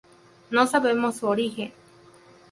[0.49, 1.71] No sabemos su origen.